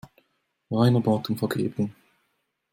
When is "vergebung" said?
1.39-1.93